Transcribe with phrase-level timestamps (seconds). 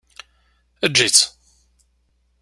[0.85, 1.19] Eǧǧ-itt!